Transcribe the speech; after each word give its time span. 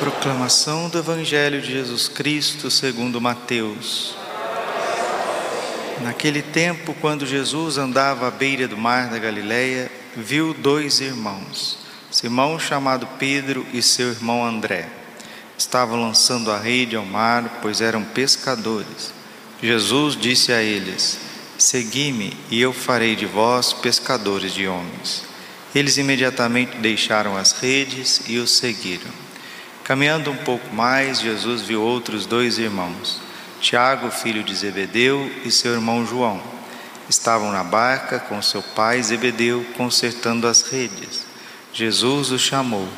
Proclamação 0.00 0.88
do 0.88 0.98
Evangelho 0.98 1.62
de 1.62 1.70
Jesus 1.70 2.08
Cristo 2.08 2.68
segundo 2.68 3.20
Mateus. 3.20 4.16
Naquele 6.02 6.42
tempo, 6.42 6.96
quando 7.00 7.24
Jesus 7.24 7.78
andava 7.78 8.26
à 8.26 8.30
beira 8.32 8.66
do 8.66 8.76
mar 8.76 9.08
da 9.08 9.20
Galileia, 9.20 9.88
viu 10.16 10.52
dois 10.52 11.00
irmãos, 11.00 11.78
Simão 12.10 12.58
chamado 12.58 13.06
Pedro 13.20 13.64
e 13.72 13.80
seu 13.80 14.08
irmão 14.08 14.44
André. 14.44 14.88
Estavam 15.56 16.00
lançando 16.00 16.50
a 16.50 16.58
rede 16.58 16.96
ao 16.96 17.06
mar, 17.06 17.60
pois 17.62 17.80
eram 17.80 18.02
pescadores. 18.02 19.14
Jesus 19.62 20.16
disse 20.16 20.52
a 20.52 20.60
eles: 20.60 21.20
Segui-me, 21.56 22.36
e 22.50 22.60
eu 22.60 22.72
farei 22.72 23.14
de 23.14 23.26
vós 23.26 23.72
pescadores 23.72 24.52
de 24.52 24.66
homens. 24.66 25.25
Eles 25.76 25.98
imediatamente 25.98 26.78
deixaram 26.78 27.36
as 27.36 27.52
redes 27.52 28.22
e 28.28 28.38
o 28.38 28.46
seguiram. 28.46 29.10
Caminhando 29.84 30.30
um 30.30 30.36
pouco 30.36 30.74
mais, 30.74 31.20
Jesus 31.20 31.60
viu 31.60 31.82
outros 31.82 32.24
dois 32.24 32.56
irmãos, 32.56 33.20
Tiago, 33.60 34.10
filho 34.10 34.42
de 34.42 34.54
Zebedeu, 34.54 35.30
e 35.44 35.50
seu 35.50 35.74
irmão 35.74 36.06
João. 36.06 36.42
Estavam 37.10 37.52
na 37.52 37.62
barca 37.62 38.18
com 38.18 38.40
seu 38.40 38.62
pai 38.62 39.02
Zebedeu, 39.02 39.66
consertando 39.76 40.46
as 40.46 40.62
redes. 40.62 41.26
Jesus 41.74 42.30
os 42.30 42.40
chamou. 42.40 42.88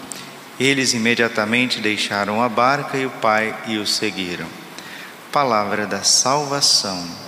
Eles 0.61 0.95
imediatamente 0.95 1.81
deixaram 1.81 2.41
a 2.41 2.49
barca 2.49 2.97
e 2.97 3.07
o 3.07 3.11
pai 3.11 3.59
e 3.67 3.77
o 3.79 3.87
seguiram. 3.89 4.47
Palavra 5.33 5.85
da 5.85 6.05
salvação. 6.05 7.28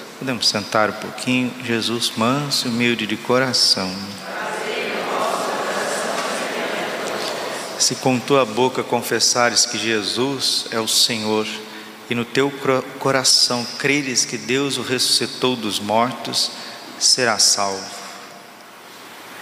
Podemos 0.21 0.47
sentar 0.47 0.91
um 0.91 0.93
pouquinho. 0.93 1.51
Jesus, 1.65 2.11
manso 2.15 2.67
e 2.67 2.69
humilde 2.69 3.07
de 3.07 3.17
coração. 3.17 3.91
Se 7.79 7.95
com 7.95 8.19
tua 8.19 8.45
boca 8.45 8.83
confessares 8.83 9.65
que 9.65 9.79
Jesus 9.79 10.67
é 10.69 10.79
o 10.79 10.87
Senhor 10.87 11.47
e 12.07 12.13
no 12.13 12.23
teu 12.23 12.53
coração 12.99 13.65
creres 13.79 14.23
que 14.23 14.37
Deus 14.37 14.77
o 14.77 14.83
ressuscitou 14.83 15.55
dos 15.55 15.79
mortos, 15.79 16.51
serás 16.99 17.41
salvo. 17.41 17.83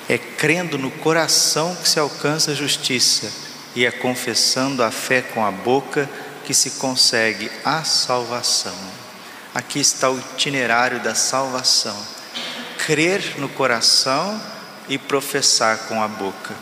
É 0.08 0.18
crendo 0.18 0.78
no 0.78 0.92
coração 0.92 1.76
que 1.76 1.90
se 1.90 2.00
alcança 2.00 2.52
a 2.52 2.56
justiça 2.56 3.30
e 3.76 3.86
é 3.86 3.92
confessando 3.92 4.82
a 4.82 4.92
fé 4.92 5.22
com 5.22 5.46
a 5.46 5.52
boca 5.52 6.10
que 6.46 6.54
se 6.54 6.72
consegue 6.80 7.52
a 7.66 7.84
salvação. 7.84 8.99
Aqui 9.60 9.82
está 9.82 10.10
o 10.10 10.18
itinerário 10.18 11.02
da 11.02 11.14
salvação: 11.14 12.02
crer 12.86 13.38
no 13.40 13.50
coração 13.50 14.42
e 14.88 14.98
professar 14.98 15.80
com 15.80 16.02
a 16.02 16.08
boca. 16.08 16.56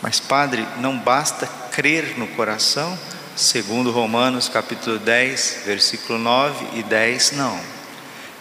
Mas, 0.00 0.18
Padre, 0.20 0.66
não 0.78 0.96
basta 0.96 1.46
crer 1.70 2.18
no 2.18 2.26
coração, 2.28 2.98
segundo 3.36 3.90
Romanos 3.90 4.48
capítulo 4.48 4.98
10, 4.98 5.64
versículo 5.66 6.18
9 6.18 6.78
e 6.78 6.82
10, 6.82 7.32
não. 7.32 7.60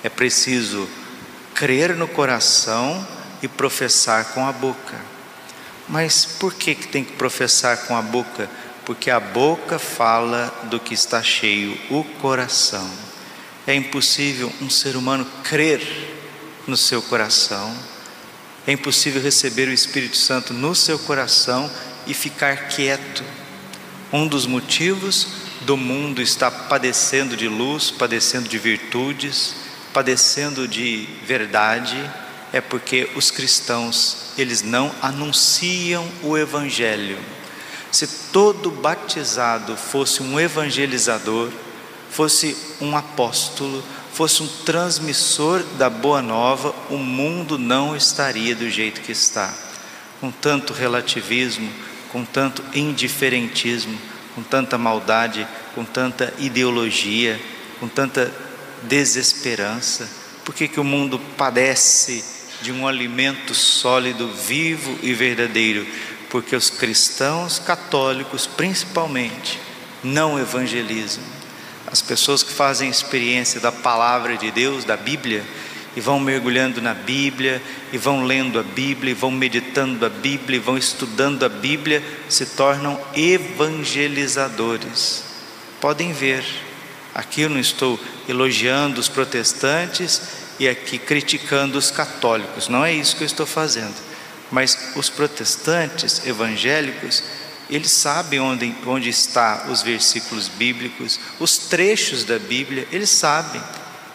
É 0.02 0.08
preciso 0.08 0.88
crer 1.54 1.93
no 1.93 2.08
coração 2.08 3.05
e 3.42 3.49
professar 3.49 4.32
com 4.33 4.48
a 4.48 4.54
boca. 4.54 4.95
Mas 5.89 6.26
por 6.26 6.54
que, 6.54 6.73
que 6.73 6.88
tem 6.88 7.04
que 7.04 7.17
professar 7.17 7.80
com 7.80 7.98
a 7.98 8.02
boca? 8.02 8.49
Porque 8.86 9.11
a 9.11 9.20
boca 9.20 9.77
fala 9.77 10.48
do 10.70 10.80
que 10.80 10.93
está 10.93 11.21
cheio 11.21 11.77
o 11.89 12.05
coração. 12.21 13.08
É 13.67 13.75
impossível 13.75 14.52
um 14.61 14.70
ser 14.70 14.95
humano 14.95 15.25
crer 15.43 15.81
no 16.67 16.77
seu 16.77 17.02
coração, 17.02 17.75
é 18.67 18.71
impossível 18.71 19.21
receber 19.21 19.67
o 19.67 19.73
Espírito 19.73 20.15
Santo 20.15 20.53
no 20.53 20.75
seu 20.75 20.99
coração 20.99 21.70
e 22.05 22.14
ficar 22.14 22.67
quieto. 22.67 23.23
Um 24.14 24.27
dos 24.27 24.45
motivos 24.45 25.27
do 25.61 25.75
mundo 25.75 26.21
estar 26.21 26.52
padecendo 26.52 27.36
de 27.36 27.47
luz, 27.47 27.92
padecendo 27.92 28.47
de 28.47 28.58
virtudes, 28.58 29.55
padecendo 29.93 30.67
de 30.67 31.08
verdade, 31.26 31.97
é 32.52 32.61
porque 32.61 33.09
os 33.15 33.31
cristãos, 33.31 34.33
eles 34.37 34.61
não 34.61 34.93
anunciam 35.02 36.08
o 36.23 36.37
evangelho. 36.37 37.17
Se 37.91 38.08
todo 38.31 38.71
batizado 38.71 39.76
fosse 39.76 40.21
um 40.21 40.39
evangelizador, 40.39 41.52
fosse 42.09 42.55
um 42.81 42.95
apóstolo, 42.95 43.83
fosse 44.14 44.43
um 44.43 44.47
transmissor 44.47 45.64
da 45.77 45.89
boa 45.89 46.21
nova, 46.21 46.75
o 46.89 46.97
mundo 46.97 47.58
não 47.58 47.95
estaria 47.95 48.55
do 48.55 48.70
jeito 48.70 49.02
que 49.02 49.11
está. 49.11 49.53
Com 50.20 50.31
tanto 50.31 50.73
relativismo, 50.73 51.71
com 52.11 52.25
tanto 52.25 52.64
indiferentismo, 52.73 53.97
com 54.36 54.43
tanta 54.43 54.77
maldade, 54.77 55.47
com 55.73 55.86
tanta 55.86 56.33
ideologia, 56.39 57.39
com 57.80 57.87
tanta 57.87 58.33
desesperança. 58.83 60.09
Por 60.43 60.53
que, 60.53 60.67
que 60.67 60.80
o 60.80 60.83
mundo 60.83 61.20
padece 61.37 62.23
de 62.61 62.71
um 62.71 62.87
alimento 62.87 63.53
sólido, 63.53 64.27
vivo 64.33 64.97
e 65.02 65.14
verdadeiro? 65.14 65.87
Porque 66.30 66.55
os 66.55 66.70
cristãos 66.70 67.59
católicos, 67.59 68.45
principalmente, 68.45 69.59
não 70.03 70.37
evangelizam 70.37 71.23
as 71.92 72.02
pessoas 72.02 72.44
que 72.44 72.54
fazem 72.54 72.89
experiência 72.89 73.60
da 73.60 73.72
palavra 73.72 74.38
de 74.38 74.52
Deus, 74.52 74.83
da 74.83 74.95
Bíblia, 74.95 75.44
e 75.95 76.02
vão 76.02 76.20
mergulhando 76.20 76.80
na 76.82 76.94
Bíblia, 76.94 77.60
e 77.92 77.98
vão 77.98 78.23
lendo 78.23 78.60
a 78.60 78.64
Bíblia, 78.64 79.11
e 79.11 79.16
vão 79.16 79.32
meditando 79.32 80.05
a 80.05 80.10
Bíblia, 80.10 80.58
e 80.58 80.61
vão 80.61 80.77
estudando 80.77 81.44
a 81.44 81.50
Bíblia, 81.50 82.04
se 82.30 82.45
tornam 82.45 83.02
evangelizadores. 83.16 85.23
Podem 85.82 86.14
ver, 86.14 86.45
aqui 87.14 87.42
eu 87.42 87.50
não 87.50 87.60
estou 87.60 88.00
elogiando 88.27 89.00
os 89.00 89.10
protestantes 89.10 90.21
e 90.60 90.67
aqui 90.67 91.00
criticando 91.00 91.77
os 91.77 91.89
católicos, 91.89 92.67
não 92.67 92.86
é 92.86 92.94
isso 92.94 93.16
que 93.16 93.23
eu 93.23 93.27
estou 93.27 93.45
fazendo. 93.45 93.95
Mas 94.52 94.94
os 94.95 95.10
protestantes 95.10 96.26
evangélicos 96.26 97.23
eles 97.70 97.92
sabem 97.92 98.40
onde, 98.40 98.74
onde 98.86 99.10
está 99.10 99.68
os 99.70 99.82
versículos 99.82 100.48
bíblicos, 100.48 101.20
os 101.40 101.58
trechos 101.58 102.24
da 102.24 102.40
Bíblia, 102.40 102.88
eles 102.92 103.10
sabem 103.10 103.62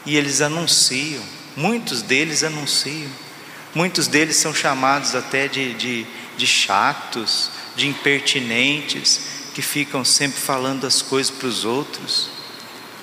e 0.05 0.17
eles 0.17 0.41
anunciam. 0.41 1.23
Muitos 1.57 2.03
deles 2.03 2.43
anunciam. 2.43 3.11
Muitos 3.75 4.09
deles 4.09 4.37
são 4.37 4.53
chamados 4.53 5.15
até 5.15 5.47
de, 5.47 5.75
de, 5.75 6.07
de 6.37 6.47
chatos, 6.47 7.51
de 7.77 7.87
impertinentes, 7.87 9.21
que 9.55 9.63
ficam 9.63 10.05
sempre 10.05 10.41
falando 10.41 10.87
as 10.87 11.01
coisas 11.01 11.31
para 11.31 11.49
os 11.49 11.65
outros. 11.65 12.29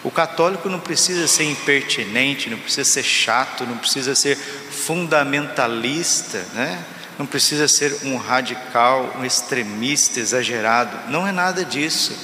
O 0.03 0.11
católico 0.11 0.67
não 0.67 0.79
precisa 0.79 1.27
ser 1.27 1.43
impertinente, 1.43 2.49
não 2.49 2.57
precisa 2.57 2.83
ser 2.83 3.03
chato, 3.03 3.65
não 3.65 3.77
precisa 3.77 4.15
ser 4.15 4.35
fundamentalista, 4.35 6.39
né? 6.53 6.83
Não 7.21 7.27
precisa 7.27 7.67
ser 7.67 7.95
um 8.03 8.17
radical, 8.17 9.15
um 9.19 9.23
extremista 9.23 10.19
exagerado, 10.19 11.11
não 11.11 11.27
é 11.27 11.31
nada 11.31 11.63
disso, 11.63 12.17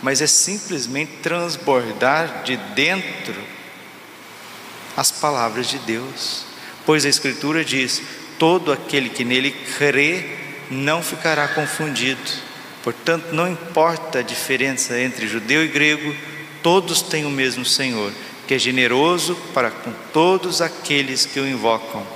mas 0.00 0.22
é 0.22 0.28
simplesmente 0.28 1.10
transbordar 1.20 2.44
de 2.44 2.56
dentro 2.56 3.34
as 4.96 5.10
palavras 5.10 5.66
de 5.66 5.78
Deus, 5.80 6.44
pois 6.86 7.04
a 7.04 7.08
Escritura 7.08 7.64
diz: 7.64 8.00
todo 8.38 8.70
aquele 8.70 9.08
que 9.08 9.24
nele 9.24 9.50
crê 9.76 10.36
não 10.70 11.02
ficará 11.02 11.48
confundido. 11.48 12.22
Portanto, 12.84 13.32
não 13.32 13.48
importa 13.48 14.20
a 14.20 14.22
diferença 14.22 14.96
entre 15.00 15.26
judeu 15.26 15.64
e 15.64 15.68
grego, 15.68 16.14
todos 16.62 17.02
têm 17.02 17.24
o 17.24 17.30
mesmo 17.30 17.64
Senhor, 17.64 18.12
que 18.46 18.54
é 18.54 18.58
generoso 18.58 19.34
para 19.52 19.72
com 19.72 19.92
todos 20.12 20.62
aqueles 20.62 21.26
que 21.26 21.40
o 21.40 21.48
invocam. 21.48 22.06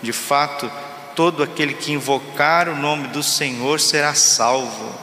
De 0.00 0.12
fato, 0.12 0.70
todo 1.18 1.42
aquele 1.42 1.74
que 1.74 1.90
invocar 1.90 2.68
o 2.68 2.76
nome 2.76 3.08
do 3.08 3.24
Senhor 3.24 3.80
será 3.80 4.14
salvo. 4.14 4.94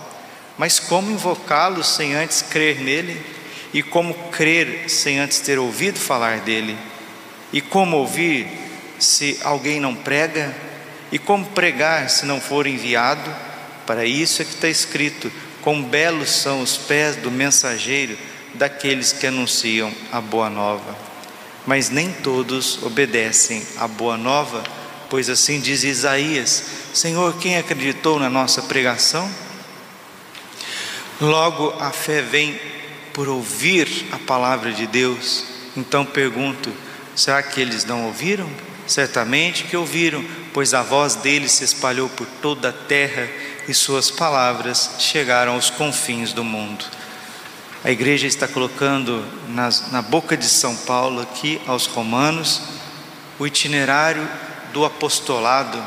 Mas 0.58 0.80
como 0.80 1.12
invocá-lo 1.12 1.84
sem 1.84 2.16
antes 2.16 2.42
crer 2.42 2.80
nele? 2.80 3.22
E 3.74 3.84
como 3.84 4.14
crer 4.32 4.90
sem 4.90 5.20
antes 5.20 5.42
ter 5.42 5.60
ouvido 5.60 6.00
falar 6.00 6.40
dele? 6.40 6.78
E 7.52 7.60
como 7.60 7.98
ouvir 7.98 8.48
se 8.98 9.38
alguém 9.44 9.82
não 9.82 9.94
prega? 9.94 10.56
E 11.12 11.20
como 11.20 11.48
pregar 11.48 12.10
se 12.10 12.26
não 12.26 12.40
for 12.40 12.66
enviado? 12.66 13.30
Para 13.86 14.06
isso 14.06 14.42
é 14.42 14.46
que 14.46 14.54
está 14.54 14.70
escrito: 14.70 15.30
quão 15.62 15.84
belos 15.84 16.30
são 16.30 16.62
os 16.62 16.78
pés 16.78 17.18
do 17.18 17.30
mensageiro 17.30 18.18
daqueles 18.54 19.12
que 19.12 19.28
anunciam 19.28 19.92
a 20.14 20.22
boa 20.22 20.50
nova. 20.50 20.96
Mas 21.68 21.90
nem 21.90 22.10
todos 22.10 22.82
obedecem 22.84 23.62
à 23.76 23.86
boa 23.86 24.16
nova, 24.16 24.64
pois 25.10 25.30
assim 25.30 25.60
diz 25.60 25.84
Isaías: 25.84 26.64
Senhor, 26.94 27.38
quem 27.38 27.58
acreditou 27.58 28.20
na 28.20 28.30
nossa 28.30 28.62
pregação? 28.64 29.30
Logo 31.20 31.74
a 31.80 31.92
fé 31.92 32.22
vem 32.22 32.60
por 33.14 33.30
ouvir 33.30 33.88
a 34.12 34.20
palavra 34.20 34.72
de 34.72 34.86
Deus. 34.86 35.46
Então 35.76 36.06
pergunto: 36.06 36.72
será 37.16 37.42
que 37.42 37.62
eles 37.62 37.86
não 37.86 38.06
ouviram? 38.06 38.50
Certamente 38.86 39.64
que 39.64 39.76
ouviram, 39.76 40.24
pois 40.54 40.74
a 40.74 40.84
voz 40.84 41.16
deles 41.16 41.54
se 41.54 41.64
espalhou 41.64 42.08
por 42.10 42.28
toda 42.42 42.70
a 42.70 42.74
terra 42.74 43.28
e 43.68 43.74
suas 43.74 44.12
palavras 44.12 44.92
chegaram 45.00 45.54
aos 45.54 45.70
confins 45.70 46.34
do 46.34 46.44
mundo. 46.44 46.86
A 47.84 47.92
igreja 47.92 48.28
está 48.28 48.48
colocando 48.48 49.24
nas, 49.50 49.92
na 49.92 50.02
boca 50.02 50.36
de 50.36 50.48
São 50.48 50.76
Paulo, 50.76 51.22
aqui 51.22 51.62
aos 51.66 51.86
Romanos, 51.86 52.62
o 53.40 53.46
itinerário 53.46 54.28
do 54.76 54.84
apostolado. 54.84 55.82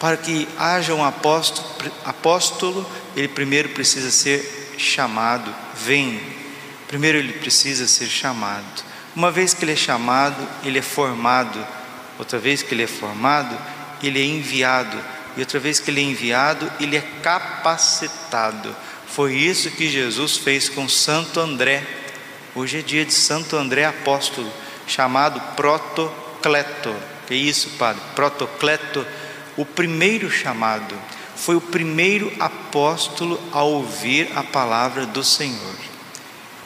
Para 0.00 0.16
que 0.16 0.48
haja 0.58 0.94
um 0.94 1.04
apóstolo, 1.04 1.92
apóstolo, 2.04 2.90
ele 3.14 3.28
primeiro 3.28 3.68
precisa 3.68 4.10
ser 4.10 4.74
chamado. 4.78 5.54
Vem. 5.76 6.18
Primeiro 6.88 7.18
ele 7.18 7.34
precisa 7.34 7.86
ser 7.86 8.06
chamado. 8.06 8.82
Uma 9.14 9.30
vez 9.30 9.52
que 9.52 9.64
ele 9.64 9.72
é 9.72 9.76
chamado, 9.76 10.48
ele 10.64 10.78
é 10.78 10.82
formado 10.82 11.64
outra 12.18 12.38
vez 12.38 12.62
que 12.62 12.74
ele 12.74 12.84
é 12.84 12.86
formado, 12.86 13.56
ele 14.02 14.20
é 14.20 14.24
enviado, 14.24 14.96
e 15.36 15.40
outra 15.40 15.58
vez 15.58 15.80
que 15.80 15.90
ele 15.90 16.00
é 16.00 16.04
enviado, 16.04 16.70
ele 16.80 16.96
é 16.96 17.04
capacitado. 17.22 18.74
Foi 19.06 19.34
isso 19.34 19.70
que 19.70 19.90
Jesus 19.90 20.36
fez 20.36 20.68
com 20.68 20.88
Santo 20.88 21.40
André. 21.40 21.84
Hoje 22.54 22.78
é 22.78 22.82
dia 22.82 23.04
de 23.04 23.12
Santo 23.12 23.56
André 23.56 23.84
apóstolo, 23.84 24.50
chamado 24.86 25.40
Protocleto. 25.54 26.94
Que 27.32 27.36
isso, 27.36 27.70
padre? 27.78 28.02
Protocleto, 28.14 29.06
o 29.56 29.64
primeiro 29.64 30.30
chamado, 30.30 30.94
foi 31.34 31.56
o 31.56 31.62
primeiro 31.62 32.30
apóstolo 32.38 33.40
a 33.52 33.62
ouvir 33.62 34.30
a 34.36 34.42
palavra 34.42 35.06
do 35.06 35.24
Senhor. 35.24 35.76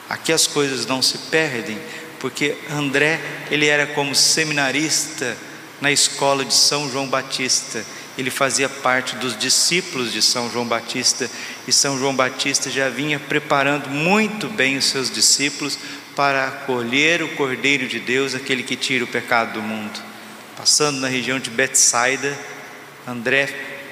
Aqui 0.09 0.33
as 0.33 0.45
coisas 0.45 0.85
não 0.85 1.01
se 1.01 1.19
perdem, 1.29 1.79
porque 2.19 2.57
André, 2.69 3.17
ele 3.49 3.65
era 3.65 3.87
como 3.87 4.13
seminarista 4.13 5.37
na 5.79 5.89
escola 5.89 6.43
de 6.43 6.53
São 6.53 6.91
João 6.91 7.07
Batista. 7.07 7.85
Ele 8.17 8.29
fazia 8.29 8.67
parte 8.67 9.15
dos 9.15 9.37
discípulos 9.37 10.11
de 10.11 10.21
São 10.21 10.51
João 10.51 10.67
Batista 10.67 11.31
e 11.65 11.71
São 11.71 11.97
João 11.97 12.13
Batista 12.13 12.69
já 12.69 12.89
vinha 12.89 13.21
preparando 13.21 13.89
muito 13.89 14.49
bem 14.49 14.75
os 14.75 14.83
seus 14.83 15.09
discípulos 15.09 15.79
para 16.13 16.49
acolher 16.49 17.23
o 17.23 17.35
Cordeiro 17.35 17.87
de 17.87 18.01
Deus, 18.01 18.35
aquele 18.35 18.63
que 18.63 18.75
tira 18.75 19.05
o 19.05 19.07
pecado 19.07 19.53
do 19.53 19.61
mundo. 19.61 20.16
Passando 20.57 20.99
na 20.99 21.07
região 21.07 21.39
de 21.39 21.51
Betsaida, 21.51 22.35
André 23.07 23.47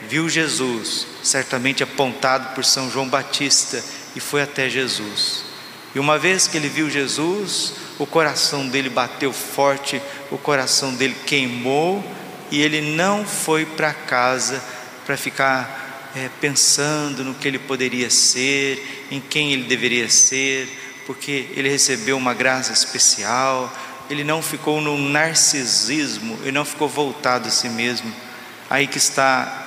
viu 0.09 0.27
Jesus, 0.27 1.05
certamente 1.23 1.83
apontado 1.83 2.55
por 2.55 2.65
São 2.65 2.89
João 2.89 3.07
Batista, 3.07 3.83
e 4.15 4.19
foi 4.19 4.41
até 4.41 4.67
Jesus. 4.67 5.45
E 5.93 5.99
uma 5.99 6.17
vez 6.17 6.47
que 6.47 6.57
ele 6.57 6.67
viu 6.67 6.89
Jesus, 6.89 7.73
o 7.99 8.05
coração 8.07 8.67
dele 8.67 8.89
bateu 8.89 9.31
forte, 9.31 10.01
o 10.31 10.39
coração 10.39 10.93
dele 10.95 11.15
queimou 11.25 12.03
e 12.51 12.61
ele 12.61 12.81
não 12.81 13.25
foi 13.25 13.65
para 13.65 13.93
casa 13.93 14.61
para 15.05 15.15
ficar 15.15 16.11
é, 16.15 16.29
pensando 16.41 17.23
no 17.23 17.35
que 17.35 17.47
ele 17.47 17.59
poderia 17.59 18.09
ser, 18.09 19.07
em 19.11 19.19
quem 19.21 19.53
ele 19.53 19.63
deveria 19.63 20.09
ser, 20.09 20.67
porque 21.05 21.47
ele 21.55 21.69
recebeu 21.69 22.17
uma 22.17 22.33
graça 22.33 22.73
especial, 22.73 23.71
ele 24.09 24.23
não 24.23 24.41
ficou 24.41 24.81
no 24.81 24.97
narcisismo, 24.97 26.37
ele 26.41 26.51
não 26.51 26.65
ficou 26.65 26.87
voltado 26.87 27.47
a 27.47 27.51
si 27.51 27.69
mesmo. 27.69 28.11
Aí 28.69 28.87
que 28.87 28.97
está 28.97 29.65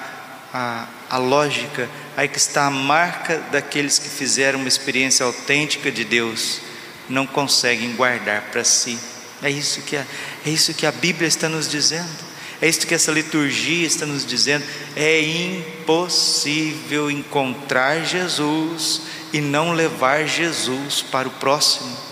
a, 0.53 0.87
a 1.11 1.19
lógica, 1.19 1.89
aí 2.17 2.29
que 2.29 2.39
está 2.39 2.67
a 2.67 2.71
marca 2.71 3.39
daqueles 3.51 3.99
que 3.99 4.09
fizeram 4.09 4.59
uma 4.59 4.69
experiência 4.69 5.25
autêntica 5.25 5.91
de 5.91 6.05
Deus 6.05 6.61
não 7.09 7.27
conseguem 7.27 7.93
guardar 7.93 8.43
para 8.51 8.65
si. 8.65 8.99
É 9.43 9.51
isso 9.51 9.83
que 9.83 9.97
a, 9.97 10.05
é 10.45 10.51
isso 10.51 10.75
que 10.75 10.85
a 10.85 10.93
Bíblia 10.93 11.29
está 11.29 11.49
nos 11.49 11.69
dizendo. 11.69 12.29
É 12.61 12.69
isso 12.69 12.87
que 12.87 12.95
essa 12.95 13.13
liturgia 13.13 13.87
está 13.87 14.05
nos 14.05 14.27
dizendo. 14.27 14.65
É 14.97 15.21
impossível 15.21 17.11
encontrar 17.11 18.05
Jesus 18.05 19.03
e 19.33 19.41
não 19.41 19.73
levar 19.73 20.27
Jesus 20.27 21.03
para 21.03 21.29
o 21.29 21.33
próximo. 21.33 22.08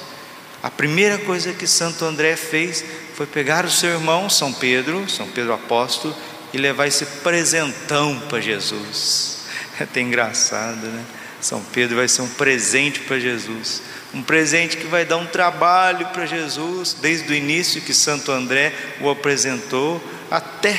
A 0.67 0.71
primeira 0.71 1.17
coisa 1.19 1.53
que 1.53 1.65
Santo 1.65 2.05
André 2.05 2.35
fez 2.35 2.85
foi 3.15 3.25
pegar 3.25 3.65
o 3.65 3.71
seu 3.71 3.91
irmão 3.91 4.29
São 4.29 4.53
Pedro, 4.53 5.09
São 5.09 5.29
Pedro 5.29 5.53
apóstolo, 5.53 6.13
e 6.53 6.59
levar 6.59 6.89
esse 6.89 7.07
presentão 7.23 8.19
para 8.29 8.41
Jesus. 8.41 9.45
É 9.79 9.85
até 9.85 10.01
engraçado, 10.01 10.85
né? 10.89 11.05
São 11.41 11.63
Pedro 11.63 11.95
vai 11.95 12.09
ser 12.09 12.23
um 12.23 12.29
presente 12.31 12.99
para 13.01 13.21
Jesus 13.21 13.81
um 14.15 14.23
presente 14.23 14.79
que 14.79 14.87
vai 14.87 15.05
dar 15.05 15.19
um 15.19 15.27
trabalho 15.27 16.07
para 16.07 16.25
Jesus, 16.25 16.97
desde 17.01 17.31
o 17.31 17.35
início 17.35 17.83
que 17.83 17.93
Santo 17.93 18.33
André 18.33 18.73
o 19.01 19.11
apresentou, 19.11 20.03
até 20.31 20.75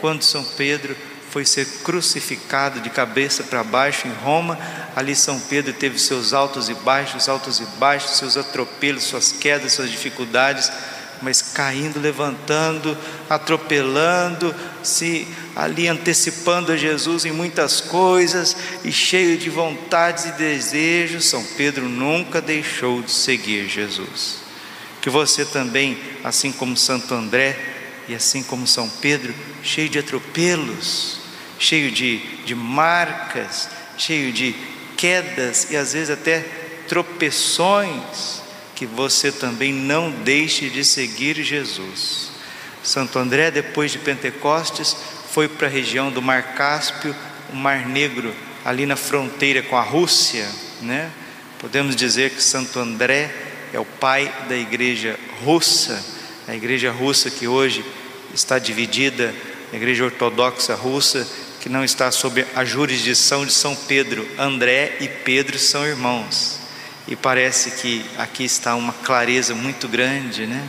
quando 0.00 0.22
São 0.22 0.42
Pedro 0.42 0.96
foi 1.30 1.44
ser 1.44 1.66
crucificado 1.84 2.80
de 2.80 2.90
cabeça 2.90 3.42
para 3.42 3.64
baixo 3.64 4.06
em 4.06 4.12
Roma. 4.12 4.58
Ali 4.94 5.14
São 5.14 5.38
Pedro 5.40 5.72
teve 5.72 5.98
seus 5.98 6.32
altos 6.32 6.68
e 6.68 6.74
baixos, 6.74 7.28
altos 7.28 7.60
e 7.60 7.64
baixos, 7.78 8.18
seus 8.18 8.36
atropelos, 8.36 9.04
suas 9.04 9.32
quedas, 9.32 9.72
suas 9.72 9.90
dificuldades 9.90 10.70
mas 11.22 11.42
caindo, 11.42 12.00
levantando, 12.00 12.96
atropelando, 13.28 14.54
se 14.82 15.26
ali 15.54 15.86
antecipando 15.86 16.72
a 16.72 16.76
Jesus 16.76 17.24
em 17.24 17.32
muitas 17.32 17.80
coisas 17.80 18.56
e 18.84 18.90
cheio 18.90 19.36
de 19.36 19.50
vontades 19.50 20.24
e 20.24 20.32
desejos, 20.32 21.26
São 21.26 21.44
Pedro 21.56 21.88
nunca 21.88 22.40
deixou 22.40 23.02
de 23.02 23.10
seguir 23.10 23.68
Jesus. 23.68 24.38
Que 25.02 25.10
você 25.10 25.44
também, 25.44 25.98
assim 26.24 26.52
como 26.52 26.76
Santo 26.76 27.14
André 27.14 27.58
e 28.08 28.14
assim 28.14 28.42
como 28.42 28.66
São 28.66 28.88
Pedro, 28.88 29.34
cheio 29.62 29.88
de 29.88 29.98
atropelos, 29.98 31.19
cheio 31.60 31.92
de, 31.92 32.16
de 32.46 32.54
marcas, 32.54 33.68
cheio 33.98 34.32
de 34.32 34.54
quedas 34.96 35.70
e 35.70 35.76
às 35.76 35.92
vezes 35.92 36.10
até 36.10 36.40
tropeções, 36.88 38.40
que 38.74 38.86
você 38.86 39.30
também 39.30 39.72
não 39.72 40.10
deixe 40.10 40.70
de 40.70 40.82
seguir 40.82 41.36
Jesus. 41.44 42.30
Santo 42.82 43.18
André, 43.18 43.50
depois 43.50 43.92
de 43.92 43.98
Pentecostes, 43.98 44.96
foi 45.30 45.46
para 45.48 45.66
a 45.66 45.70
região 45.70 46.10
do 46.10 46.22
Mar 46.22 46.54
Cáspio, 46.54 47.14
o 47.52 47.56
Mar 47.56 47.86
Negro, 47.86 48.34
ali 48.64 48.86
na 48.86 48.96
fronteira 48.96 49.62
com 49.62 49.76
a 49.76 49.82
Rússia, 49.82 50.48
né? 50.80 51.10
Podemos 51.58 51.94
dizer 51.94 52.30
que 52.30 52.42
Santo 52.42 52.78
André 52.78 53.30
é 53.72 53.78
o 53.78 53.84
pai 53.84 54.32
da 54.48 54.56
igreja 54.56 55.20
russa, 55.44 56.02
a 56.48 56.54
igreja 56.54 56.90
russa 56.90 57.30
que 57.30 57.46
hoje 57.46 57.84
está 58.34 58.58
dividida, 58.58 59.34
a 59.72 59.76
igreja 59.76 60.04
ortodoxa 60.04 60.74
russa, 60.74 61.28
que 61.60 61.68
não 61.68 61.84
está 61.84 62.10
sob 62.10 62.44
a 62.56 62.64
jurisdição 62.64 63.44
de 63.44 63.52
São 63.52 63.76
Pedro. 63.76 64.26
André 64.38 64.96
e 65.00 65.08
Pedro 65.08 65.58
são 65.58 65.86
irmãos. 65.86 66.58
E 67.06 67.14
parece 67.14 67.72
que 67.72 68.04
aqui 68.16 68.44
está 68.44 68.74
uma 68.74 68.92
clareza 68.92 69.54
muito 69.54 69.86
grande, 69.86 70.46
né? 70.46 70.66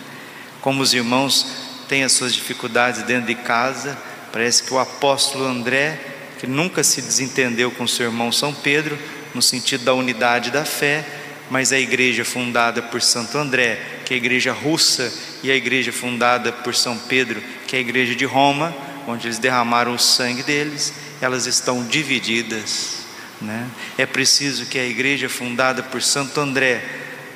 Como 0.59 0.81
os 0.81 0.93
irmãos 0.93 1.47
têm 1.87 2.03
as 2.03 2.11
suas 2.11 2.33
dificuldades 2.33 3.03
dentro 3.03 3.27
de 3.27 3.35
casa, 3.35 3.97
parece 4.31 4.63
que 4.63 4.73
o 4.73 4.79
apóstolo 4.79 5.45
André, 5.45 5.97
que 6.39 6.45
nunca 6.45 6.83
se 6.83 7.01
desentendeu 7.01 7.71
com 7.71 7.87
seu 7.87 8.07
irmão 8.07 8.31
São 8.31 8.53
Pedro, 8.53 8.97
no 9.33 9.41
sentido 9.41 9.85
da 9.85 9.93
unidade 9.93 10.51
da 10.51 10.65
fé, 10.65 11.05
mas 11.49 11.71
a 11.71 11.79
igreja 11.79 12.25
fundada 12.25 12.81
por 12.81 13.01
Santo 13.01 13.37
André, 13.37 13.79
que 14.05 14.13
é 14.13 14.15
a 14.15 14.17
igreja 14.17 14.51
russa, 14.51 15.11
e 15.43 15.49
a 15.49 15.55
igreja 15.55 15.91
fundada 15.91 16.51
por 16.51 16.75
São 16.75 16.97
Pedro, 16.97 17.41
que 17.65 17.75
é 17.75 17.79
a 17.79 17.81
igreja 17.81 18.15
de 18.15 18.25
Roma, 18.25 18.75
onde 19.07 19.27
eles 19.27 19.39
derramaram 19.39 19.93
o 19.93 19.99
sangue 19.99 20.43
deles, 20.43 20.93
elas 21.21 21.45
estão 21.45 21.83
divididas. 21.83 23.01
Né? 23.41 23.67
É 23.97 24.05
preciso 24.05 24.65
que 24.65 24.77
a 24.77 24.85
igreja 24.85 25.27
fundada 25.27 25.81
por 25.83 26.01
Santo 26.01 26.39
André, 26.39 26.83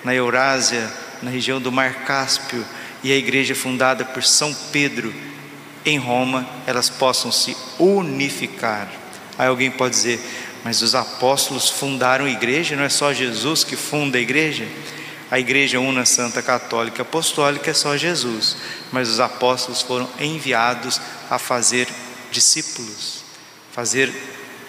na 0.03 0.13
Eurásia, 0.13 0.91
na 1.21 1.31
região 1.31 1.59
do 1.59 1.71
Mar 1.71 2.05
Cáspio, 2.05 2.63
e 3.03 3.11
a 3.11 3.15
igreja 3.15 3.55
fundada 3.55 4.03
por 4.05 4.23
São 4.23 4.53
Pedro, 4.71 5.13
em 5.85 5.97
Roma, 5.97 6.47
elas 6.65 6.89
possam 6.89 7.31
se 7.31 7.55
unificar. 7.77 8.89
Aí 9.37 9.47
alguém 9.47 9.69
pode 9.69 9.93
dizer, 9.95 10.19
mas 10.63 10.81
os 10.81 10.95
apóstolos 10.95 11.69
fundaram 11.69 12.25
a 12.25 12.29
igreja, 12.29 12.75
não 12.75 12.83
é 12.83 12.89
só 12.89 13.13
Jesus 13.13 13.63
que 13.63 13.75
funda 13.75 14.17
a 14.17 14.21
igreja? 14.21 14.67
A 15.29 15.39
igreja 15.39 15.79
una 15.79 16.05
santa 16.05 16.41
católica 16.41 17.01
apostólica 17.01 17.71
é 17.71 17.73
só 17.73 17.97
Jesus, 17.97 18.57
mas 18.91 19.09
os 19.09 19.19
apóstolos 19.19 19.81
foram 19.81 20.09
enviados 20.19 21.01
a 21.29 21.37
fazer 21.37 21.87
discípulos, 22.31 23.23
fazer 23.71 24.11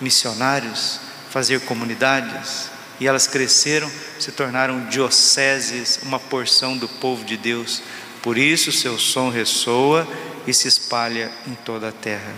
missionários, 0.00 1.00
fazer 1.30 1.60
comunidades, 1.60 2.70
e 2.98 3.06
elas 3.06 3.26
cresceram, 3.26 3.90
se 4.18 4.32
tornaram 4.32 4.86
dioceses, 4.86 6.00
uma 6.02 6.18
porção 6.18 6.76
do 6.76 6.88
povo 6.88 7.24
de 7.24 7.36
Deus. 7.36 7.82
Por 8.22 8.38
isso 8.38 8.72
seu 8.72 8.98
som 8.98 9.28
ressoa 9.28 10.08
e 10.46 10.54
se 10.54 10.66
espalha 10.66 11.30
em 11.46 11.54
toda 11.54 11.88
a 11.88 11.92
terra. 11.92 12.34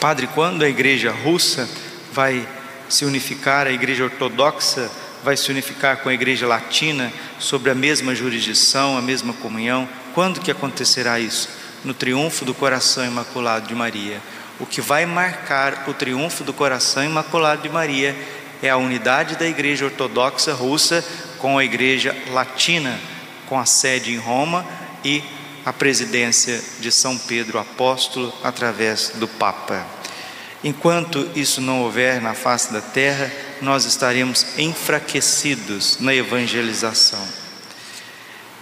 Padre, 0.00 0.26
quando 0.28 0.62
a 0.62 0.68
igreja 0.68 1.10
russa 1.10 1.68
vai 2.12 2.48
se 2.88 3.04
unificar, 3.04 3.66
a 3.66 3.72
igreja 3.72 4.04
ortodoxa 4.04 4.90
vai 5.22 5.36
se 5.36 5.50
unificar 5.50 5.98
com 5.98 6.08
a 6.08 6.14
igreja 6.14 6.46
latina 6.46 7.12
sobre 7.38 7.70
a 7.70 7.74
mesma 7.74 8.14
jurisdição, 8.14 8.96
a 8.96 9.02
mesma 9.02 9.32
comunhão, 9.34 9.88
quando 10.14 10.40
que 10.40 10.50
acontecerá 10.50 11.18
isso? 11.18 11.48
No 11.84 11.94
triunfo 11.94 12.44
do 12.44 12.54
coração 12.54 13.04
imaculado 13.04 13.68
de 13.68 13.74
Maria. 13.74 14.20
O 14.58 14.66
que 14.66 14.80
vai 14.80 15.04
marcar 15.04 15.84
o 15.86 15.94
triunfo 15.94 16.42
do 16.42 16.52
coração 16.52 17.04
imaculado 17.04 17.62
de 17.62 17.68
Maria 17.68 18.16
é 18.62 18.70
a 18.70 18.76
unidade 18.76 19.36
da 19.36 19.46
igreja 19.46 19.84
ortodoxa 19.84 20.54
russa 20.54 21.04
com 21.38 21.58
a 21.58 21.64
igreja 21.64 22.16
latina, 22.30 22.98
com 23.46 23.58
a 23.58 23.66
sede 23.66 24.12
em 24.12 24.16
Roma 24.16 24.64
e 25.04 25.22
a 25.64 25.72
presidência 25.72 26.62
de 26.80 26.90
São 26.90 27.18
Pedro 27.18 27.58
Apóstolo 27.58 28.32
através 28.42 29.12
do 29.16 29.28
Papa. 29.28 29.84
Enquanto 30.62 31.30
isso 31.36 31.60
não 31.60 31.82
houver 31.82 32.22
na 32.22 32.32
face 32.32 32.72
da 32.72 32.80
terra, 32.80 33.30
nós 33.60 33.84
estaremos 33.84 34.58
enfraquecidos 34.58 35.98
na 36.00 36.14
evangelização. 36.14 37.43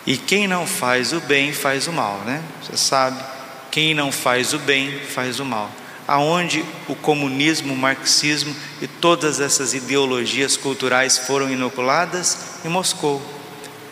E 0.06 0.16
quem 0.16 0.48
não 0.48 0.66
faz 0.66 1.12
o 1.12 1.20
bem 1.20 1.52
faz 1.52 1.86
o 1.86 1.92
mal, 1.92 2.18
né? 2.26 2.42
Você 2.62 2.76
sabe, 2.76 3.22
quem 3.70 3.94
não 3.94 4.10
faz 4.10 4.52
o 4.52 4.58
bem 4.58 5.00
faz 5.00 5.38
o 5.38 5.44
mal. 5.44 5.70
Aonde 6.06 6.64
o 6.88 6.96
comunismo, 6.96 7.72
o 7.72 7.76
marxismo 7.76 8.54
e 8.80 8.88
todas 8.88 9.40
essas 9.40 9.72
ideologias 9.74 10.56
culturais 10.56 11.18
foram 11.18 11.48
inoculadas? 11.48 12.36
Em 12.64 12.68
Moscou. 12.68 13.22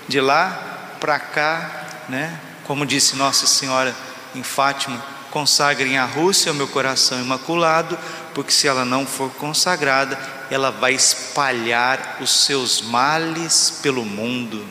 De 0.08 0.20
lá 0.20 0.96
para 0.98 1.18
cá, 1.20 1.86
né? 2.08 2.38
Como 2.64 2.84
disse 2.84 3.16
Nossa 3.16 3.46
Senhora 3.46 3.94
em 4.34 4.42
Fátima, 4.42 5.02
consagrem 5.30 5.96
a 5.96 6.04
Rússia 6.04 6.52
o 6.52 6.54
meu 6.54 6.68
coração 6.68 7.20
imaculado, 7.20 7.96
porque 8.34 8.52
se 8.52 8.66
ela 8.66 8.84
não 8.84 9.06
for 9.06 9.30
consagrada, 9.34 10.18
ela 10.50 10.70
vai 10.70 10.92
espalhar 10.92 12.18
os 12.20 12.44
seus 12.44 12.82
males 12.82 13.78
pelo 13.82 14.04
mundo, 14.04 14.64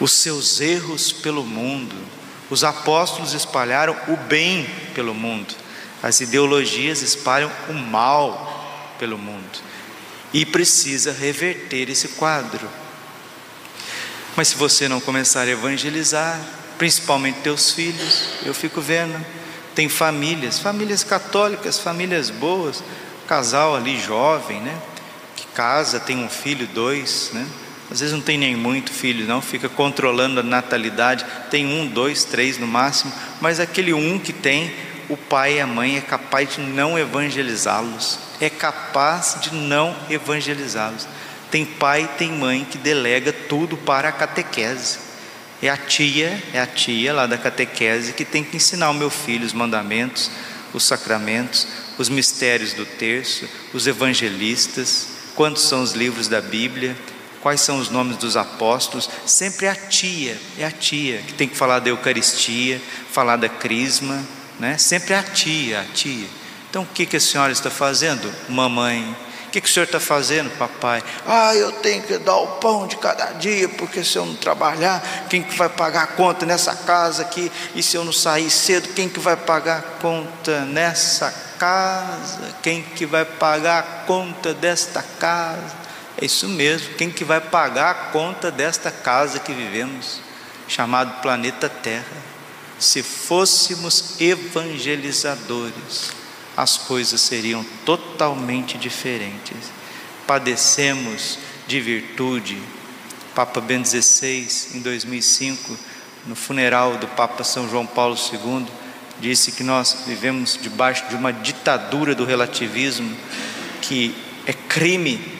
os 0.00 0.12
seus 0.12 0.60
erros 0.60 1.12
pelo 1.12 1.44
mundo. 1.44 1.96
Os 2.50 2.64
apóstolos 2.64 3.34
espalharam 3.34 3.96
o 4.08 4.16
bem 4.16 4.66
pelo 4.94 5.12
mundo, 5.12 5.54
as 6.02 6.20
ideologias 6.20 7.02
espalham 7.02 7.50
o 7.68 7.74
mal 7.74 8.94
pelo 8.98 9.18
mundo, 9.18 9.58
e 10.32 10.46
precisa 10.46 11.12
reverter 11.12 11.90
esse 11.90 12.08
quadro. 12.08 12.66
Mas 14.34 14.48
se 14.48 14.56
você 14.56 14.88
não 14.88 15.00
começar 15.00 15.42
a 15.42 15.48
evangelizar, 15.48 16.40
principalmente 16.78 17.40
teus 17.40 17.70
filhos, 17.72 18.22
eu 18.44 18.54
fico 18.54 18.80
vendo, 18.80 19.22
tem 19.74 19.88
famílias, 19.88 20.58
famílias 20.58 21.04
católicas, 21.04 21.78
famílias 21.78 22.30
boas, 22.30 22.82
casal 23.26 23.76
ali 23.76 24.00
jovem, 24.00 24.60
né? 24.60 24.80
Que 25.36 25.46
casa, 25.48 26.00
tem 26.00 26.16
um 26.16 26.28
filho, 26.28 26.66
dois, 26.68 27.30
né? 27.34 27.46
Às 27.90 28.00
vezes 28.00 28.14
não 28.14 28.20
tem 28.20 28.36
nem 28.36 28.54
muito 28.54 28.92
filho, 28.92 29.26
não, 29.26 29.40
fica 29.40 29.68
controlando 29.68 30.40
a 30.40 30.42
natalidade, 30.42 31.24
tem 31.50 31.66
um, 31.66 31.86
dois, 31.86 32.24
três 32.24 32.58
no 32.58 32.66
máximo, 32.66 33.12
mas 33.40 33.60
aquele 33.60 33.94
um 33.94 34.18
que 34.18 34.32
tem, 34.32 34.70
o 35.08 35.16
pai 35.16 35.56
e 35.56 35.60
a 35.60 35.66
mãe 35.66 35.96
é 35.96 36.00
capaz 36.02 36.56
de 36.56 36.60
não 36.60 36.98
evangelizá-los, 36.98 38.18
é 38.40 38.50
capaz 38.50 39.38
de 39.40 39.54
não 39.54 39.96
evangelizá-los. 40.10 41.08
Tem 41.50 41.64
pai 41.64 42.10
tem 42.18 42.30
mãe 42.30 42.66
que 42.70 42.76
delega 42.76 43.32
tudo 43.32 43.76
para 43.76 44.10
a 44.10 44.12
catequese. 44.12 44.98
É 45.62 45.70
a 45.70 45.76
tia, 45.76 46.40
é 46.52 46.60
a 46.60 46.66
tia 46.66 47.12
lá 47.12 47.26
da 47.26 47.38
catequese 47.38 48.12
que 48.12 48.24
tem 48.24 48.44
que 48.44 48.56
ensinar 48.56 48.90
o 48.90 48.94
meu 48.94 49.10
filho 49.10 49.46
os 49.46 49.54
mandamentos, 49.54 50.30
os 50.74 50.84
sacramentos, 50.84 51.66
os 51.96 52.10
mistérios 52.10 52.74
do 52.74 52.84
terço, 52.84 53.48
os 53.72 53.86
evangelistas, 53.86 55.08
quantos 55.34 55.62
são 55.62 55.82
os 55.82 55.92
livros 55.92 56.28
da 56.28 56.40
Bíblia, 56.40 56.94
quais 57.42 57.60
são 57.60 57.78
os 57.78 57.90
nomes 57.90 58.16
dos 58.16 58.36
apóstolos, 58.36 59.08
sempre 59.26 59.66
é 59.66 59.70
a 59.70 59.74
tia, 59.74 60.38
é 60.58 60.64
a 60.64 60.70
tia 60.70 61.18
que 61.18 61.32
tem 61.32 61.48
que 61.48 61.56
falar 61.56 61.78
da 61.78 61.90
Eucaristia, 61.90 62.80
falar 63.10 63.36
da 63.36 63.48
Crisma, 63.48 64.24
né? 64.58 64.76
sempre 64.78 65.14
é 65.14 65.18
a 65.18 65.22
tia, 65.22 65.80
a 65.80 65.84
tia. 65.84 66.26
Então 66.70 66.82
o 66.82 66.86
que, 66.86 67.06
que 67.06 67.16
a 67.16 67.20
senhora 67.20 67.52
está 67.52 67.70
fazendo? 67.70 68.32
Mamãe, 68.48 69.16
o 69.48 69.50
que, 69.50 69.62
que 69.62 69.68
o 69.68 69.72
senhor 69.72 69.86
está 69.86 69.98
fazendo, 69.98 70.50
papai? 70.58 71.02
Ah, 71.26 71.54
eu 71.54 71.72
tenho 71.72 72.02
que 72.02 72.18
dar 72.18 72.36
o 72.36 72.46
pão 72.58 72.86
de 72.86 72.96
cada 72.96 73.32
dia, 73.32 73.66
porque 73.66 74.04
se 74.04 74.18
eu 74.18 74.26
não 74.26 74.34
trabalhar, 74.34 75.26
quem 75.30 75.42
que 75.42 75.56
vai 75.56 75.70
pagar 75.70 76.02
a 76.02 76.06
conta 76.08 76.44
nessa 76.44 76.74
casa 76.74 77.22
aqui? 77.22 77.50
E 77.74 77.82
se 77.82 77.96
eu 77.96 78.04
não 78.04 78.12
sair 78.12 78.50
cedo, 78.50 78.92
quem 78.92 79.08
que 79.08 79.18
vai 79.18 79.36
pagar 79.36 79.78
a 79.78 79.82
conta 80.02 80.66
nessa 80.66 81.32
casa? 81.58 82.54
Quem 82.62 82.82
que 82.82 83.06
vai 83.06 83.24
pagar 83.24 83.78
a 83.78 83.82
conta 84.06 84.52
desta 84.52 85.02
casa? 85.18 85.87
É 86.20 86.24
isso 86.24 86.48
mesmo, 86.48 86.94
quem 86.94 87.12
que 87.12 87.22
vai 87.22 87.40
pagar 87.40 87.90
a 87.90 87.94
conta 88.10 88.50
desta 88.50 88.90
casa 88.90 89.38
que 89.38 89.52
vivemos, 89.52 90.20
chamado 90.66 91.22
planeta 91.22 91.68
Terra? 91.68 92.16
Se 92.76 93.04
fôssemos 93.04 94.20
evangelizadores, 94.20 96.10
as 96.56 96.76
coisas 96.76 97.20
seriam 97.20 97.64
totalmente 97.84 98.76
diferentes. 98.76 99.70
Padecemos 100.26 101.38
de 101.68 101.80
virtude. 101.80 102.60
Papa 103.32 103.60
Bento 103.60 103.88
XVI, 103.88 104.74
em 104.74 104.80
2005, 104.80 105.78
no 106.26 106.34
funeral 106.34 106.96
do 106.96 107.06
Papa 107.06 107.44
São 107.44 107.70
João 107.70 107.86
Paulo 107.86 108.16
II, 108.16 108.66
disse 109.20 109.52
que 109.52 109.62
nós 109.62 109.98
vivemos 110.04 110.58
debaixo 110.60 111.06
de 111.08 111.14
uma 111.14 111.32
ditadura 111.32 112.12
do 112.12 112.24
relativismo, 112.24 113.16
que 113.80 114.16
é 114.44 114.52
crime 114.52 115.37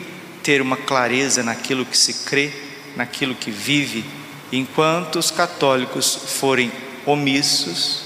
ter 0.49 0.63
uma 0.63 0.79
clareza 0.79 1.43
naquilo 1.43 1.85
que 1.85 1.95
se 1.95 2.25
crê, 2.25 2.51
naquilo 2.97 3.35
que 3.35 3.51
vive, 3.51 4.03
enquanto 4.51 5.19
os 5.19 5.31
católicos 5.31 6.15
forem 6.41 6.73
omissos, 7.05 8.05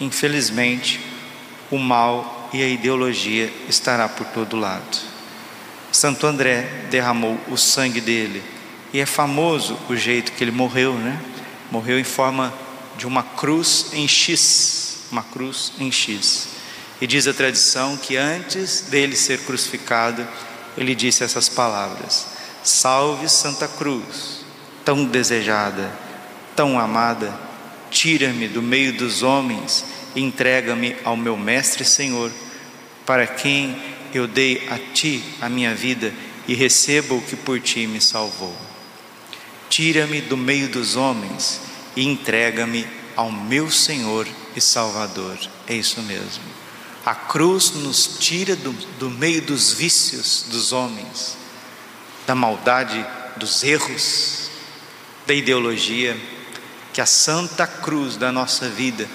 infelizmente, 0.00 0.98
o 1.70 1.76
mal 1.76 2.48
e 2.54 2.62
a 2.62 2.66
ideologia 2.66 3.52
estará 3.68 4.08
por 4.08 4.26
todo 4.28 4.56
lado. 4.56 4.96
Santo 5.92 6.26
André 6.26 6.86
derramou 6.90 7.38
o 7.50 7.58
sangue 7.58 8.00
dele 8.00 8.42
e 8.90 8.98
é 8.98 9.04
famoso 9.04 9.78
o 9.86 9.94
jeito 9.94 10.32
que 10.32 10.42
ele 10.42 10.52
morreu, 10.52 10.94
né? 10.94 11.20
Morreu 11.70 11.98
em 11.98 12.04
forma 12.04 12.50
de 12.96 13.06
uma 13.06 13.22
cruz 13.22 13.88
em 13.92 14.08
X, 14.08 15.00
uma 15.12 15.22
cruz 15.22 15.70
em 15.78 15.92
X. 15.92 16.48
E 16.98 17.06
diz 17.06 17.26
a 17.26 17.34
tradição 17.34 17.94
que 17.98 18.16
antes 18.16 18.86
dele 18.88 19.14
ser 19.14 19.40
crucificado, 19.40 20.26
ele 20.76 20.94
disse 20.94 21.24
essas 21.24 21.48
palavras: 21.48 22.26
Salve 22.62 23.28
Santa 23.28 23.68
Cruz, 23.68 24.44
tão 24.84 25.04
desejada, 25.04 25.90
tão 26.56 26.78
amada, 26.78 27.32
tira-me 27.90 28.48
do 28.48 28.62
meio 28.62 28.92
dos 28.92 29.22
homens 29.22 29.84
e 30.14 30.20
entrega-me 30.20 30.96
ao 31.04 31.16
meu 31.16 31.36
Mestre 31.36 31.84
Senhor 31.84 32.30
para 33.04 33.26
quem 33.26 33.76
eu 34.12 34.26
dei 34.26 34.66
a 34.70 34.78
ti 34.78 35.22
a 35.40 35.48
minha 35.48 35.74
vida 35.74 36.12
e 36.46 36.54
receba 36.54 37.14
o 37.14 37.22
que 37.22 37.36
por 37.36 37.60
ti 37.60 37.86
me 37.86 38.00
salvou. 38.00 38.54
Tira-me 39.68 40.20
do 40.20 40.36
meio 40.36 40.68
dos 40.68 40.96
homens 40.96 41.60
e 41.96 42.04
entrega-me 42.04 42.86
ao 43.16 43.30
meu 43.30 43.70
Senhor 43.70 44.26
e 44.54 44.60
Salvador. 44.60 45.38
É 45.66 45.74
isso 45.74 46.00
mesmo. 46.02 46.63
A 47.04 47.14
cruz 47.14 47.72
nos 47.72 48.16
tira 48.18 48.56
do, 48.56 48.72
do 48.98 49.10
meio 49.10 49.42
dos 49.42 49.72
vícios 49.72 50.46
dos 50.48 50.72
homens, 50.72 51.36
da 52.26 52.34
maldade, 52.34 53.04
dos 53.36 53.62
erros, 53.62 54.48
da 55.26 55.34
ideologia. 55.34 56.16
Que 56.94 57.00
a 57.00 57.06
santa 57.06 57.66
cruz 57.66 58.16
da 58.16 58.32
nossa 58.32 58.68
vida 58.68 59.06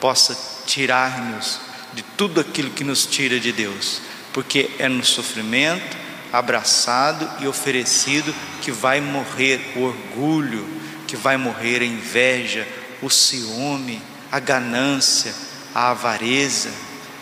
possa 0.00 0.36
tirar-nos 0.66 1.60
de 1.94 2.02
tudo 2.02 2.40
aquilo 2.40 2.70
que 2.70 2.84
nos 2.84 3.06
tira 3.06 3.40
de 3.40 3.52
Deus, 3.52 4.02
porque 4.32 4.70
é 4.78 4.88
no 4.88 5.04
sofrimento, 5.04 5.96
abraçado 6.32 7.28
e 7.40 7.46
oferecido 7.46 8.34
que 8.60 8.70
vai 8.70 9.00
morrer 9.00 9.72
o 9.76 9.84
orgulho, 9.84 10.68
que 11.06 11.16
vai 11.16 11.36
morrer 11.36 11.80
a 11.80 11.86
inveja, 11.86 12.68
o 13.00 13.08
ciúme, 13.08 14.02
a 14.30 14.38
ganância, 14.38 15.34
a 15.74 15.90
avareza, 15.90 16.70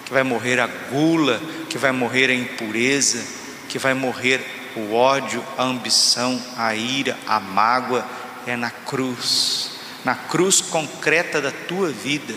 que 0.06 0.12
vai 0.12 0.22
morrer 0.22 0.58
a 0.58 0.66
gula, 0.66 1.38
que 1.68 1.76
vai 1.76 1.92
morrer 1.92 2.30
a 2.30 2.34
impureza, 2.34 3.22
que 3.68 3.78
vai 3.78 3.92
morrer 3.92 4.40
o 4.76 4.94
ódio, 4.94 5.44
a 5.58 5.64
ambição, 5.64 6.40
a 6.56 6.74
ira, 6.74 7.18
a 7.26 7.38
mágoa, 7.38 8.06
é 8.46 8.56
na 8.56 8.70
cruz, 8.70 9.72
na 10.04 10.14
cruz 10.14 10.60
concreta 10.60 11.40
da 11.42 11.50
tua 11.50 11.90
vida, 11.90 12.34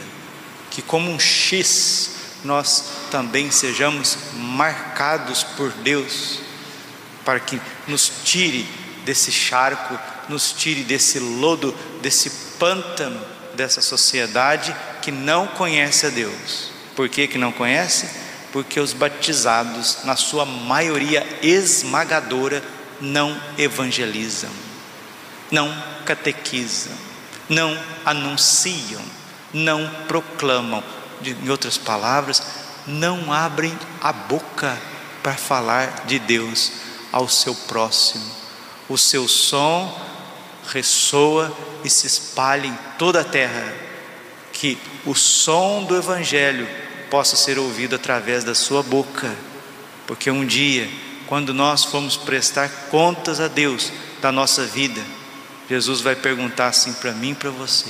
que 0.72 0.82
como 0.82 1.10
um 1.10 1.20
X 1.20 2.18
nós 2.44 2.86
também 3.12 3.52
sejamos 3.52 4.18
marcados 4.34 5.44
por 5.44 5.72
Deus, 5.72 6.40
para 7.24 7.40
que 7.40 7.62
nos 7.88 8.12
tire 8.24 8.68
desse 9.06 9.32
charco, 9.32 9.98
nos 10.28 10.52
tire 10.52 10.84
desse 10.84 11.20
lodo, 11.20 11.76
desse 12.02 12.30
pântano 12.58 13.40
dessa 13.60 13.82
sociedade 13.82 14.74
que 15.02 15.12
não 15.12 15.46
conhece 15.46 16.06
a 16.06 16.10
Deus. 16.10 16.72
Por 17.00 17.08
que, 17.08 17.30
que 17.30 17.38
não 17.38 17.54
conhece? 17.54 18.10
Porque 18.52 18.78
os 18.78 18.92
batizados, 18.92 20.00
na 20.04 20.18
sua 20.18 20.44
maioria 20.44 21.26
esmagadora, 21.42 22.62
não 23.00 23.42
evangelizam, 23.58 24.50
não 25.50 25.74
catequizam, 26.06 26.92
não 27.48 27.74
anunciam, 28.04 29.02
não 29.54 29.90
proclamam. 30.10 30.84
Em 31.24 31.50
outras 31.50 31.78
palavras, 31.78 32.44
não 32.86 33.32
abrem 33.32 33.80
a 34.02 34.12
boca 34.12 34.78
para 35.24 35.36
falar 35.36 36.04
de 36.06 36.20
Deus 36.20 36.74
ao 37.14 37.30
seu 37.30 37.56
próximo. 37.56 38.30
O 38.90 38.98
seu 38.98 39.26
som 39.26 39.98
ressoa 40.68 41.58
e 41.82 41.90
se 41.90 42.08
espalha 42.08 42.68
em 42.68 42.78
toda 42.98 43.22
a 43.22 43.24
terra, 43.24 43.74
que 44.52 44.78
o 45.06 45.16
som 45.16 45.86
do 45.86 45.96
Evangelho 45.96 46.89
possa 47.10 47.36
ser 47.36 47.58
ouvido 47.58 47.96
através 47.96 48.44
da 48.44 48.56
sua 48.56 48.82
boca, 48.84 49.34
porque 50.08 50.30
um 50.32 50.46
dia, 50.46 50.90
quando 51.28 51.54
nós 51.54 51.84
formos 51.84 52.18
prestar 52.18 52.70
contas 52.90 53.40
a 53.40 53.48
Deus 53.48 53.92
da 54.22 54.32
nossa 54.32 54.66
vida, 54.66 55.02
Jesus 55.70 56.02
vai 56.02 56.16
perguntar 56.16 56.68
assim 56.68 56.94
para 56.94 57.12
mim 57.12 57.32
e 57.32 57.36
para 57.36 57.52
você: 57.52 57.88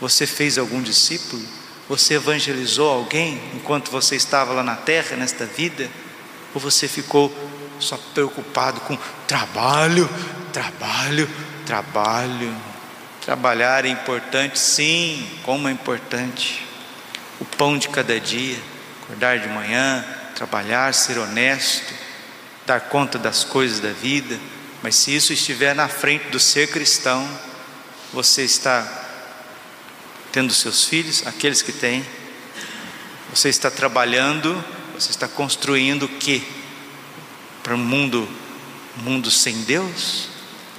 Você 0.00 0.26
fez 0.26 0.58
algum 0.58 0.80
discípulo? 0.80 1.42
Você 1.88 2.14
evangelizou 2.14 2.88
alguém 2.88 3.42
enquanto 3.52 3.90
você 3.90 4.14
estava 4.14 4.52
lá 4.52 4.62
na 4.62 4.76
terra, 4.76 5.16
nesta 5.16 5.44
vida? 5.44 5.90
Ou 6.54 6.60
você 6.60 6.86
ficou 6.86 7.32
só 7.80 7.98
preocupado 8.14 8.80
com 8.82 8.96
trabalho, 9.26 10.08
trabalho, 10.52 11.28
trabalho? 11.66 12.54
Trabalhar 13.20 13.84
é 13.84 13.88
importante, 13.88 14.58
sim, 14.58 15.28
como 15.42 15.68
é 15.68 15.72
importante. 15.72 16.69
O 17.40 17.44
pão 17.44 17.78
de 17.78 17.88
cada 17.88 18.20
dia, 18.20 18.58
acordar 19.02 19.38
de 19.38 19.48
manhã, 19.48 20.04
trabalhar, 20.34 20.94
ser 20.94 21.18
honesto, 21.18 21.92
dar 22.66 22.80
conta 22.82 23.18
das 23.18 23.42
coisas 23.42 23.80
da 23.80 23.90
vida. 23.92 24.38
Mas 24.82 24.94
se 24.94 25.14
isso 25.14 25.32
estiver 25.32 25.74
na 25.74 25.88
frente 25.88 26.28
do 26.28 26.38
ser 26.38 26.70
cristão, 26.70 27.28
você 28.12 28.42
está 28.42 28.86
tendo 30.32 30.52
seus 30.52 30.84
filhos, 30.84 31.26
aqueles 31.26 31.62
que 31.62 31.72
têm, 31.72 32.04
você 33.32 33.48
está 33.48 33.70
trabalhando, 33.70 34.62
você 34.94 35.10
está 35.10 35.28
construindo 35.28 36.04
o 36.04 36.08
que? 36.08 36.42
Para 37.62 37.74
um 37.74 37.78
mundo, 37.78 38.28
um 38.98 39.02
mundo 39.02 39.30
sem 39.30 39.62
Deus, 39.62 40.28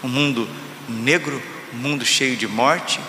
um 0.03 0.07
mundo 0.07 0.49
negro, 0.87 1.41
um 1.73 1.77
mundo 1.77 2.05
cheio 2.05 2.35
de 2.35 2.47
morte, 2.47 2.99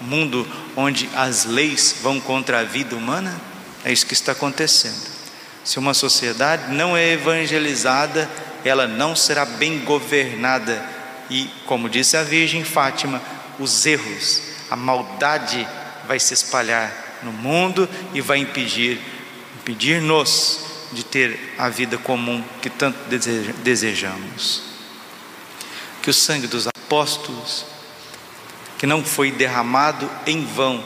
mundo 0.00 0.46
onde 0.76 1.08
as 1.14 1.44
leis 1.44 1.96
vão 2.02 2.20
contra 2.20 2.60
a 2.60 2.64
vida 2.64 2.96
humana? 2.96 3.34
É 3.84 3.92
isso 3.92 4.06
que 4.06 4.14
está 4.14 4.32
acontecendo. 4.32 5.16
Se 5.64 5.78
uma 5.78 5.94
sociedade 5.94 6.72
não 6.72 6.96
é 6.96 7.12
evangelizada, 7.12 8.30
ela 8.64 8.86
não 8.86 9.16
será 9.16 9.44
bem 9.44 9.80
governada 9.80 10.84
e, 11.30 11.50
como 11.66 11.88
disse 11.88 12.16
a 12.16 12.22
Virgem 12.22 12.64
Fátima, 12.64 13.20
os 13.58 13.86
erros, 13.86 14.42
a 14.70 14.76
maldade 14.76 15.66
vai 16.06 16.20
se 16.20 16.34
espalhar 16.34 17.20
no 17.22 17.32
mundo 17.32 17.88
e 18.14 18.20
vai 18.20 18.38
impedir 18.38 19.00
impedir-nos 19.66 20.60
de 20.92 21.04
ter 21.04 21.54
a 21.58 21.68
vida 21.68 21.98
comum 21.98 22.42
que 22.62 22.70
tanto 22.70 22.96
desejamos. 23.64 24.62
Que 26.00 26.10
o 26.10 26.14
sangue 26.14 26.46
dos 26.46 26.68
apóstolos, 26.68 27.66
que 28.78 28.86
não 28.86 29.04
foi 29.04 29.30
derramado 29.30 30.10
em 30.26 30.44
vão, 30.44 30.82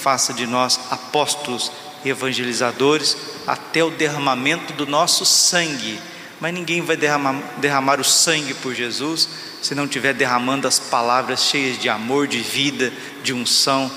faça 0.00 0.32
de 0.32 0.46
nós 0.46 0.78
apóstolos 0.90 1.70
e 2.04 2.08
evangelizadores 2.08 3.16
até 3.46 3.82
o 3.82 3.90
derramamento 3.90 4.72
do 4.72 4.86
nosso 4.86 5.24
sangue 5.24 6.00
mas 6.40 6.54
ninguém 6.54 6.80
vai 6.80 6.96
derramar, 6.96 7.34
derramar 7.58 8.00
o 8.00 8.04
sangue 8.04 8.54
por 8.54 8.74
Jesus 8.74 9.28
se 9.60 9.74
não 9.74 9.84
estiver 9.84 10.14
derramando 10.14 10.66
as 10.66 10.78
palavras 10.78 11.42
cheias 11.44 11.78
de 11.78 11.88
amor, 11.88 12.26
de 12.26 12.40
vida, 12.40 12.90
de 13.22 13.34
unção 13.34 13.90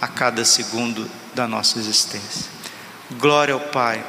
a 0.00 0.06
cada 0.06 0.44
segundo 0.44 1.10
da 1.34 1.48
nossa 1.48 1.80
existência. 1.80 2.48
Glória 3.18 3.54
ao 3.54 3.60
Pai, 3.60 4.04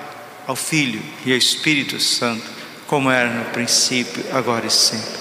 ao 0.46 0.56
Filho 0.56 1.02
e 1.26 1.32
ao 1.32 1.38
Espírito 1.38 2.00
Santo, 2.00 2.46
como 2.86 3.10
era 3.10 3.30
no 3.32 3.46
princípio, 3.46 4.24
agora 4.32 4.68
e 4.68 4.72
sempre. 4.72 5.21